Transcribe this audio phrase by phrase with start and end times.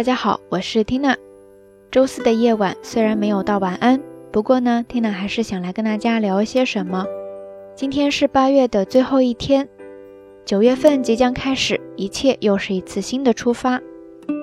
[0.00, 1.14] 大家好，我是 Tina。
[1.90, 4.00] 周四的夜晚虽然没有到晚安，
[4.32, 7.04] 不过呢，Tina 还是想来跟大家聊一些什么。
[7.76, 9.68] 今天是八月的最后一天，
[10.46, 13.78] 九月份即将开始，一切又是一次新的出发。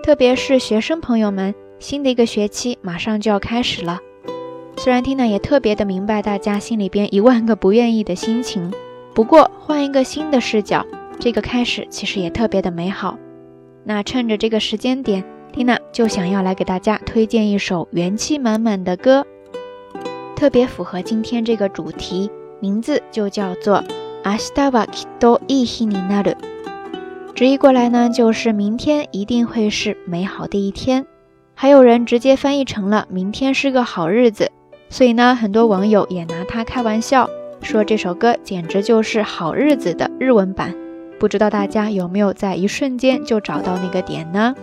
[0.04, 3.98] 特别是学生朋友们，新的一个学期马上就要开始了。
[4.78, 8.72] 虽然 Tina 也特别的明白大家心里边一万个不愿意的心情，
[9.16, 10.86] 不过换一个新的视角，
[11.18, 13.18] 这个开始其实也特别的美好。
[13.84, 15.24] 那趁着这个时间点
[15.57, 19.25] ，Tina 就想要来给大家推荐一首元气满满的歌，
[20.37, 23.79] 特别符合今天这个主题，名字就叫做《
[24.25, 26.35] 明日はきっといい日になる》。
[27.35, 31.07] 直译过来呢，就是明天一定会是美好的一天。
[31.55, 34.51] 还有人直接翻译成了“明天是个好日子”。
[34.91, 37.29] 所以呢，很多网友也拿它开玩笑，
[37.63, 40.75] 说这首歌简直就是《好日子》的日文版。
[41.19, 44.55] 不知道大家有没有在一瞬间就找到那个点呢？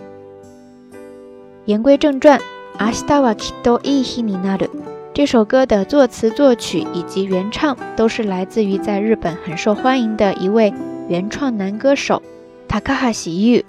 [1.66, 2.40] 言归正传，
[2.78, 4.70] 明日はきっといい日になる。
[5.12, 10.72] 这首歌的作词、作曲以及原唱都是来自于在日本很受欢迎的一位
[11.08, 12.22] 原创男歌手
[12.68, 13.62] 塔卡哈喜优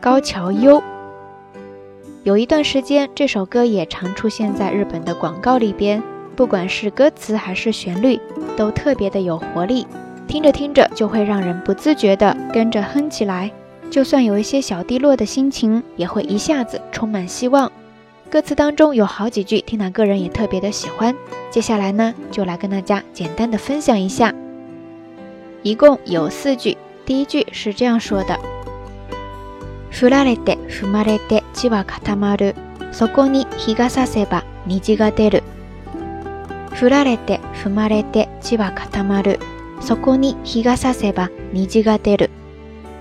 [0.00, 0.82] 高桥优。
[2.24, 6.02] 有一段时间，这首歌也常出现在日本的广告里边，
[6.36, 8.20] 不管是歌词还是旋律，
[8.56, 9.86] 都特别的有活力，
[10.26, 13.50] 听着听着就会让人不自觉的跟着哼起来。
[13.92, 17.70] 就算有一些小低落的心情，也会一下子充满希望。
[18.30, 21.14] 歌词当中有好几句，听娜个人也特别的喜欢。
[21.50, 24.34] 接下来呢，就来跟大家简单的分享一下，
[25.62, 26.76] 一共有四句。
[27.06, 28.38] 第一句是这样说的。
[29.90, 32.54] 振られて踏まれて地は固まる。
[32.92, 35.42] そこに日が差せば虹が出る。
[36.74, 39.40] 振られて踏まれて地は固まる。
[39.80, 42.30] そこに日が差せば虹が出る。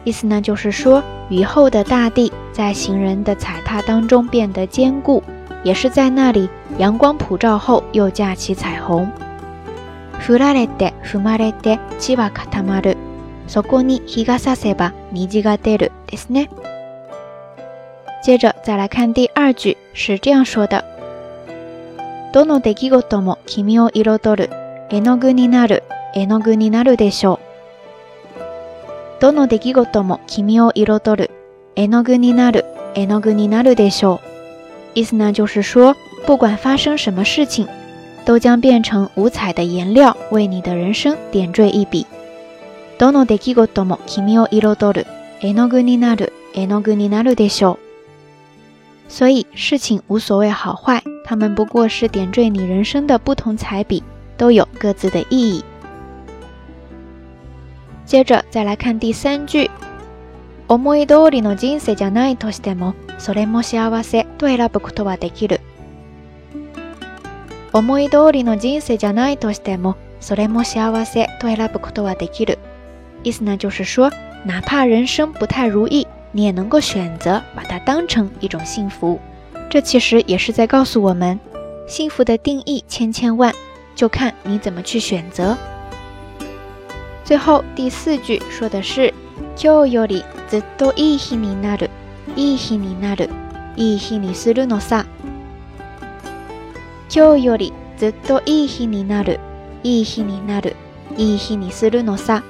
[0.04, 5.22] 意思呢，就是说雨后的大地在行人的踩踏当中变得坚固，
[5.64, 9.08] 也是在那里阳光普照后又架起彩虹。
[10.20, 12.98] 振られて踏まれて地は固まる。
[13.48, 16.50] そこに日が差せば虹が出るですね。
[18.22, 20.83] 接着再来看第二句，是这样说的：
[22.33, 24.50] どの出来事も君を彩る
[24.89, 25.83] 絵の具になる
[26.14, 27.51] 絵の具になるでしょう。
[29.22, 31.32] どの出来事も君を彩る
[31.76, 34.22] 絵の具になる絵の具になるでしょ
[34.95, 35.00] う。
[35.00, 35.95] 意思呢，就是说，
[36.26, 37.67] 不管发生什么事情，
[38.26, 42.05] 都将变成五彩的颜料，为你的人生点缀一笔。
[42.98, 45.05] どの出来事も君を彩る
[45.39, 47.80] 絵の具になる絵の具になるでしょう。
[49.10, 54.04] 所以事情无所谓好坏，它们不过是点缀你人生的不同彩笔，
[54.36, 55.64] 都有各自的意义。
[58.11, 59.70] 接着再来看第三句。
[60.67, 65.61] 思い通りの人生じゃないとしても、それも幸せと選ぶことはできる。
[67.72, 72.58] 思い通りの人生じゃないとしても、それも幸せと選ぶことはできる。
[73.23, 74.11] 意思呢，就是说，
[74.45, 76.08] 哪怕人生不太如意。
[76.33, 79.20] 你也能够选择把它当成一种幸福，
[79.70, 81.39] 这其实也是在告诉我们，
[81.88, 83.54] 幸福的定义千千万，
[83.95, 85.58] 就看你怎么去选择。
[87.23, 89.14] 最后第四句说的是，
[89.55, 91.89] 今日よりずっといい日になる、
[92.36, 93.30] いい日になる、
[93.76, 95.05] いい日にするのさ。
[97.10, 99.39] 今日よりずっといい日になる、
[99.83, 100.76] いい日になる、
[101.17, 102.44] いい日にするのさ。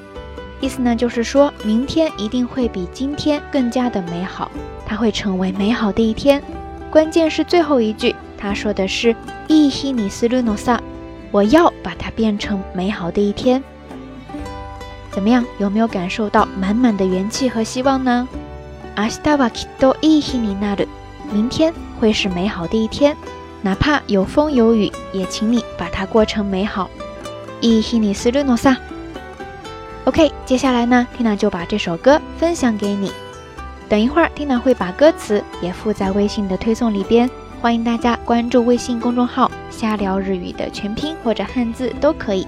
[0.60, 4.50] 意思呢，就是说明天一定会比今天更加的美好，
[4.88, 6.42] 它会成为美好的一天。
[6.90, 9.16] 关键是最后一句，他说的是“
[9.48, 10.80] 伊希尼斯鲁诺萨”，
[11.32, 13.64] 我要把它变成美好的一天。
[15.13, 15.45] 怎么样？
[15.59, 18.27] 有没有感受到满满的元气和希望呢？
[18.95, 20.85] 阿西达瓦基多伊希尼纳鲁，
[21.31, 23.17] 明天会是美好的一天，
[23.61, 26.91] 哪怕有风有雨，也请你把它过成美好。
[27.61, 28.77] 伊希尼斯鲁诺萨。
[30.05, 33.13] OK，接下来呢，Tina 就把这首歌分享给你。
[33.89, 37.31] 等一会儿，Tina 会把歌词也附在微信的推送里边，
[37.61, 42.47] 欢迎大家关注微信公众号“瞎聊日语”的全拼或者汉字都可以。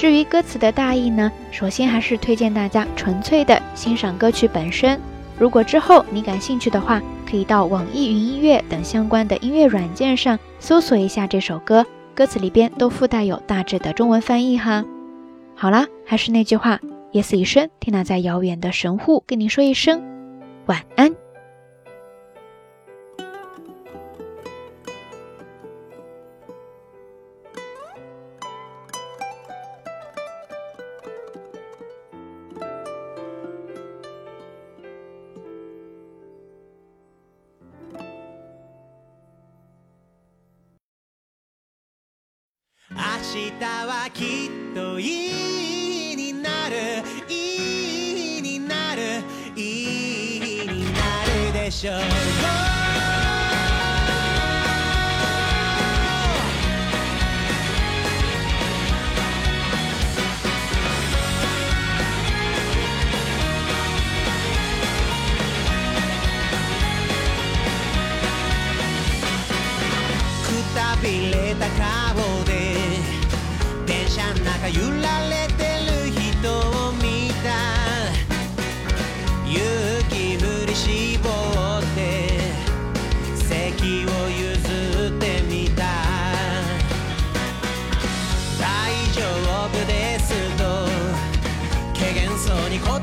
[0.00, 4.98] 至于歌词的大意呢，首先还是推荐大家纯粹的欣赏歌曲本身。
[5.38, 14.82] 如果之后你感兴趣的话，可以到网易云音乐等相关的音乐软件上搜索一下这首歌，歌词里边都附带有大致的中文翻译哈。
[15.54, 16.80] 好啦，还是那句话。
[17.12, 20.02] 夜色已深，缇娜在遥远的神户跟你说一声
[20.64, 21.14] 晚安。
[43.48, 46.76] 日はきっといいになる。
[47.28, 49.02] いいになる。
[49.56, 51.00] いいにな
[51.46, 52.69] るでしょう。
[92.84, 93.00] 断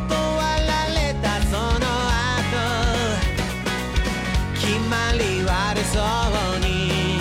[0.65, 2.50] られたその後
[4.56, 7.19] 決まり悪そうに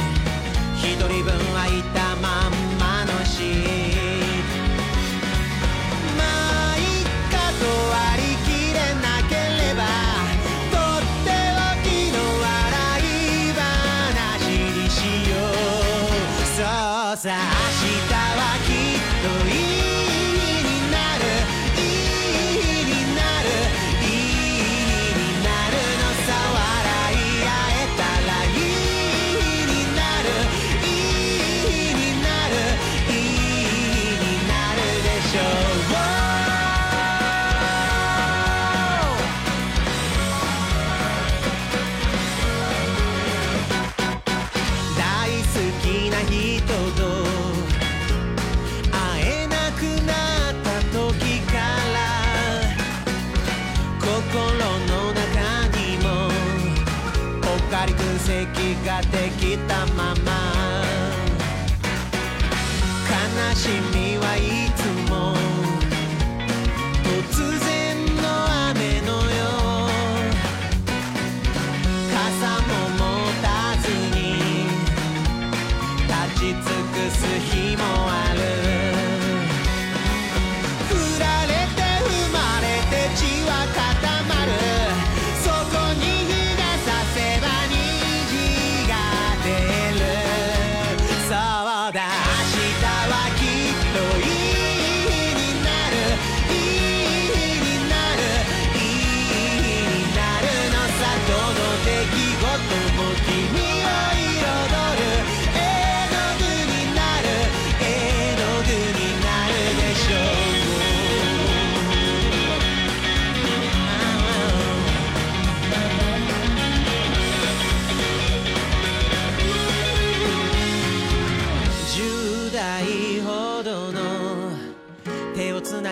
[0.76, 3.54] 一人分空いたまんまのシー
[4.42, 4.56] ト
[6.16, 6.20] ま
[6.72, 9.80] あいっかと割り切れなければ
[10.72, 12.44] とっておきの笑
[13.00, 14.94] い話にし
[15.30, 16.48] よう。
[16.56, 16.62] そ
[17.12, 17.75] うさ。
[46.36, 46.68] 人と
[48.92, 50.12] 会えなくな
[50.52, 51.54] った時か
[51.94, 51.96] ら
[54.00, 54.06] 心
[54.86, 55.24] の中
[55.78, 56.06] にも
[57.40, 58.36] ぽっかり空席
[58.84, 59.45] ができ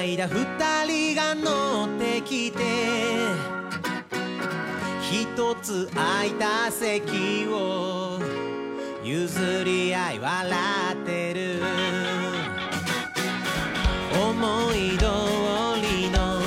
[0.05, 0.29] 手をつないだ。
[0.29, 2.62] 二人が乗ってきて。
[5.01, 8.21] 一つ空いた席を。
[9.03, 10.59] 譲り合い笑
[10.93, 11.62] ってる。
[14.21, 15.06] 思い通
[15.81, 16.41] りの。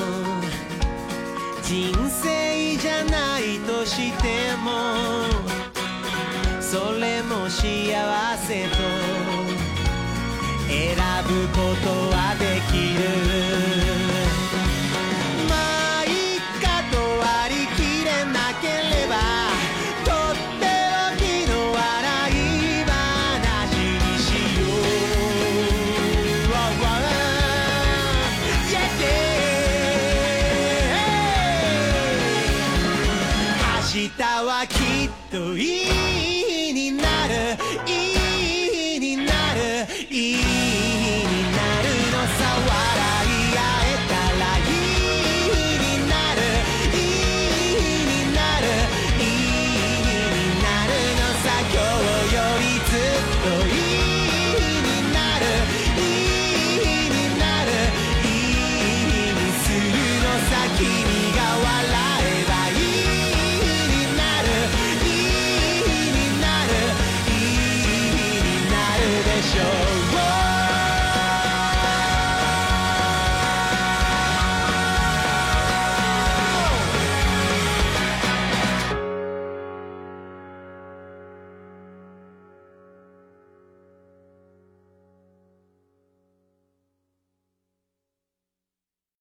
[1.62, 4.70] 人生じゃないとしても。
[6.60, 7.58] それも幸
[8.36, 8.97] せと。
[34.44, 38.07] はきっといいになる。